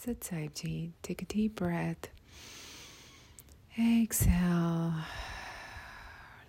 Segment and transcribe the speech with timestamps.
[0.00, 0.92] Safety.
[1.02, 2.08] Take a deep breath.
[3.76, 4.94] Exhale.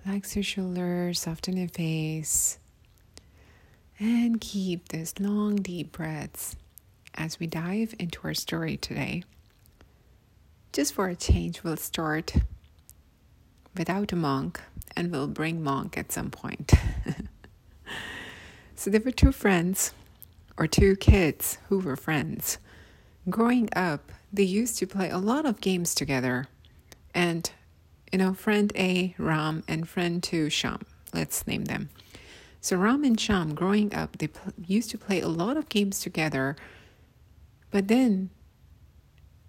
[0.06, 2.60] Relax your shoulders, soften your face.
[3.98, 6.56] And keep this long, deep breaths
[7.16, 9.24] as we dive into our story today.
[10.72, 12.36] Just for a change, we'll start
[13.76, 14.62] without a monk
[14.96, 16.72] and we'll bring monk at some point.
[18.76, 19.92] so there were two friends,
[20.56, 22.60] or two kids who were friends
[23.30, 26.48] growing up, they used to play a lot of games together.
[27.14, 27.50] And,
[28.12, 30.86] you know, friend A, Ram, and friend 2, Sham.
[31.14, 31.90] Let's name them.
[32.62, 36.00] So, Ram and Sham, growing up, they pl- used to play a lot of games
[36.00, 36.56] together.
[37.72, 38.30] But then,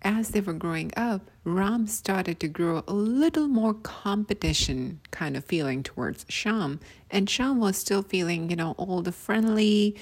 [0.03, 5.45] as they were growing up, Ram started to grow a little more competition kind of
[5.45, 6.81] feeling towards Sham.
[7.11, 9.97] And Sham was still feeling, you know, all the friendly,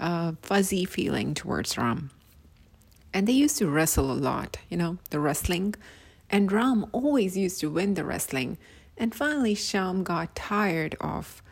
[0.00, 2.10] uh, fuzzy feeling towards Ram.
[3.12, 5.74] And they used to wrestle a lot, you know, the wrestling.
[6.30, 8.58] And Ram always used to win the wrestling.
[8.96, 11.42] And finally, Sham got tired of,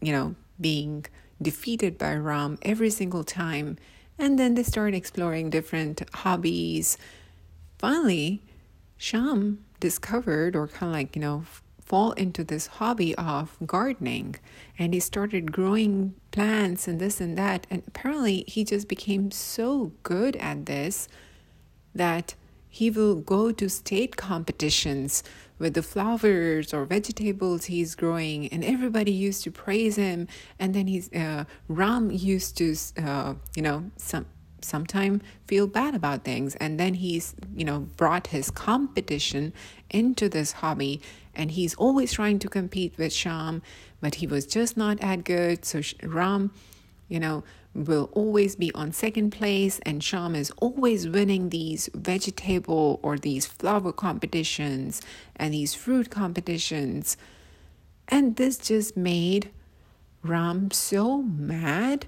[0.00, 1.06] you know, being
[1.40, 3.76] defeated by Ram every single time.
[4.18, 6.96] And then they started exploring different hobbies.
[7.78, 8.42] Finally,
[8.96, 11.44] Sham discovered, or kind of like, you know,
[11.86, 14.36] fall into this hobby of gardening.
[14.78, 17.66] And he started growing plants and this and that.
[17.70, 21.08] And apparently he just became so good at this
[21.94, 22.34] that
[22.68, 25.22] he will go to state competitions
[25.58, 28.48] with the flowers or vegetables he's growing.
[28.48, 30.28] And everybody used to praise him.
[30.58, 34.26] And then he's uh, ram used to uh, you know some
[34.66, 39.52] sometime feel bad about things and then he's you know brought his competition
[39.90, 41.00] into this hobby
[41.36, 43.62] and he's always trying to compete with Sham,
[44.00, 45.64] but he was just not that good.
[45.64, 46.50] So Ram,
[47.08, 47.44] you know,
[47.74, 53.44] will always be on second place, and Sham is always winning these vegetable or these
[53.44, 55.02] flower competitions
[55.36, 57.18] and these fruit competitions.
[58.08, 59.50] And this just made
[60.22, 62.06] Ram so mad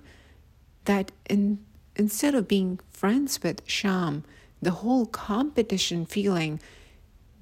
[0.86, 1.58] that in,
[1.98, 4.24] instead of being friends with Sham,
[4.62, 6.60] the whole competition feeling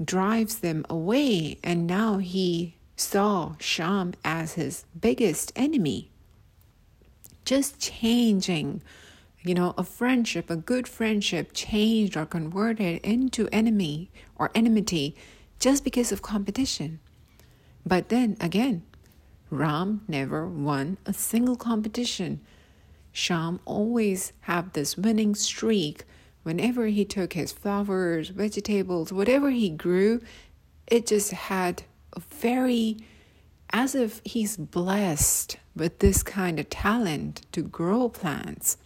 [0.02, 6.10] drives them away, and now he saw Sham as his biggest enemy.
[7.44, 8.82] Just changing,
[9.42, 15.14] you know, a friendship, a good friendship changed or converted into enemy or enmity
[15.60, 16.98] just because of competition.
[17.84, 18.82] But then again,
[19.50, 22.40] Ram never won a single competition.
[23.16, 26.04] Sham always have this winning streak
[26.42, 30.20] whenever he took his flowers, vegetables, whatever he grew,
[30.86, 32.98] it just had a very,
[33.70, 38.76] as if he's blessed with this kind of talent to grow plants.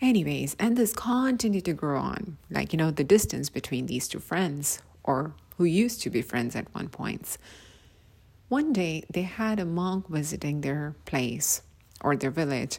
[0.00, 4.20] Anyways, and this continued to grow on, like, you know, the distance between these two
[4.20, 7.36] friends, or who used to be friends at one point.
[8.48, 11.62] One day, they had a monk visiting their place
[12.00, 12.78] or their village,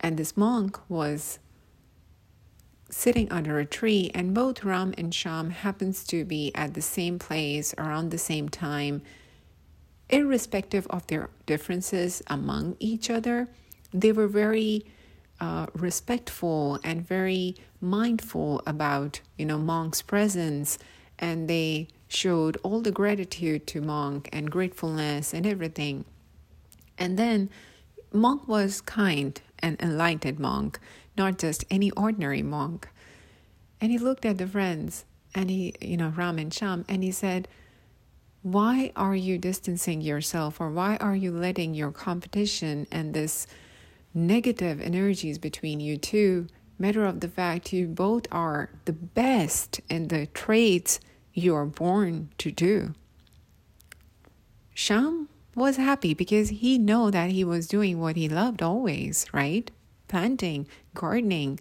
[0.00, 1.38] and this monk was
[2.88, 7.18] sitting under a tree, and both Ram and Sham happens to be at the same
[7.18, 9.02] place around the same time,
[10.08, 13.48] irrespective of their differences among each other.
[13.92, 14.86] They were very
[15.40, 20.78] uh, respectful and very mindful about you know Monk's presence,
[21.18, 26.04] and they showed all the gratitude to Monk and gratefulness and everything.
[26.98, 27.50] And then
[28.12, 30.78] Monk was kind and enlightened Monk
[31.16, 32.88] not just any ordinary monk.
[33.80, 37.10] And he looked at the friends and he, you know, Ram and Sham, and he
[37.10, 37.48] said,
[38.42, 43.46] Why are you distancing yourself or why are you letting your competition and this
[44.14, 46.46] negative energies between you two
[46.78, 51.00] matter of the fact you both are the best in the traits
[51.34, 52.94] you are born to do?
[54.72, 59.70] Sham was happy because he know that he was doing what he loved always, right?
[60.08, 61.60] planting, gardening.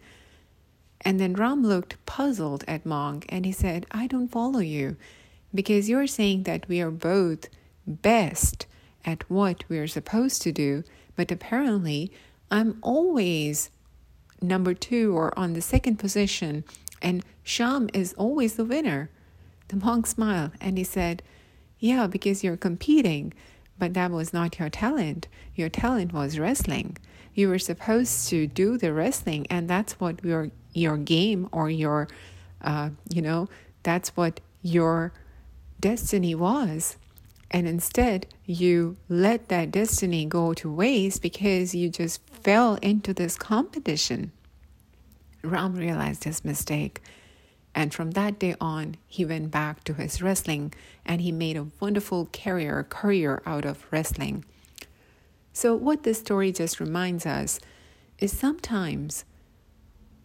[1.01, 4.97] And then Ram looked puzzled at Monk and he said, I don't follow you
[5.53, 7.47] because you're saying that we are both
[7.87, 8.65] best
[9.05, 10.83] at what we're supposed to do,
[11.15, 12.11] but apparently
[12.49, 13.69] I'm always
[14.41, 16.63] number two or on the second position,
[17.01, 19.09] and Sham is always the winner.
[19.67, 21.21] The monk smiled and he said,
[21.79, 23.33] Yeah, because you're competing,
[23.77, 25.27] but that was not your talent.
[25.55, 26.97] Your talent was wrestling
[27.35, 32.07] you were supposed to do the wrestling and that's what your your game or your
[32.61, 33.47] uh, you know
[33.83, 35.13] that's what your
[35.79, 36.95] destiny was
[37.51, 43.37] and instead you let that destiny go to waste because you just fell into this
[43.37, 44.31] competition
[45.43, 47.01] Ram realized his mistake.
[47.75, 50.73] And from that day on, he went back to his wrestling
[51.05, 54.45] and he made a wonderful career, career out of wrestling.
[55.51, 57.59] So, what this story just reminds us
[58.17, 59.25] is sometimes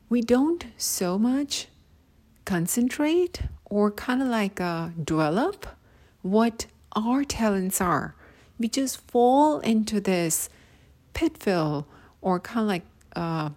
[0.09, 1.67] we don't so much
[2.45, 5.67] concentrate or kind of like uh, develop
[6.23, 8.15] what our talents are.
[8.59, 10.49] We just fall into this
[11.15, 11.87] pitfall
[12.21, 12.87] or kind of like
[13.17, 13.51] uh,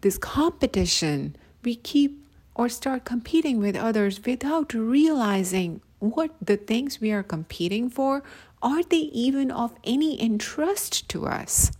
[0.00, 1.36] this competition.
[1.62, 2.25] We keep
[2.56, 8.22] or start competing with others without realizing what the things we are competing for
[8.62, 11.70] are they even of any interest to us?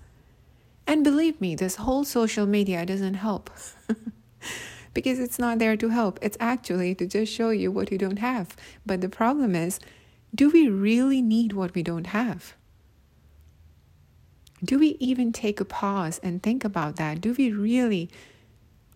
[0.86, 3.50] And believe me, this whole social media doesn't help.
[4.94, 6.18] because it's not there to help.
[6.22, 8.54] It's actually to just show you what you don't have.
[8.84, 9.80] But the problem is,
[10.34, 12.54] do we really need what we don't have?
[14.62, 17.20] Do we even take a pause and think about that?
[17.20, 18.10] Do we really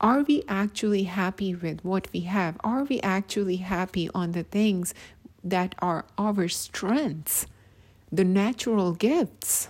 [0.00, 2.56] are we actually happy with what we have?
[2.64, 4.94] Are we actually happy on the things
[5.44, 7.46] that are our strengths,
[8.10, 9.68] the natural gifts?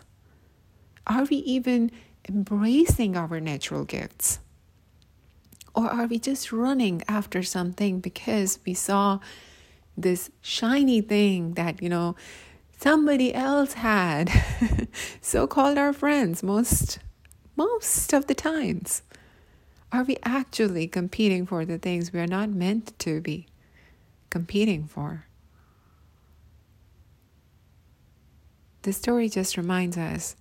[1.07, 1.91] Are we even
[2.29, 4.39] embracing our natural gifts?
[5.75, 9.19] Or are we just running after something because we saw
[9.97, 12.15] this shiny thing that, you know,
[12.79, 14.31] somebody else had?
[15.21, 17.01] so called our friends most
[17.57, 19.03] most of the times.
[19.93, 23.47] Are we actually competing for the things we are not meant to be
[24.31, 25.27] competing for?
[28.83, 30.37] The story just reminds us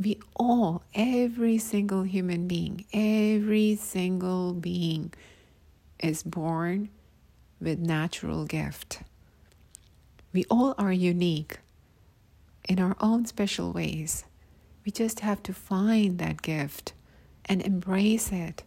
[0.00, 5.12] we all, every single human being, every single being
[5.98, 6.88] is born
[7.60, 9.02] with natural gift.
[10.32, 11.58] We all are unique
[12.68, 14.24] in our own special ways.
[14.84, 16.92] We just have to find that gift
[17.46, 18.62] and embrace it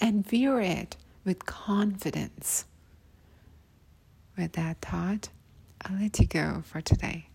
[0.00, 2.64] and view it with confidence.
[4.36, 5.28] With that thought,
[5.82, 7.29] I'll let you go for today.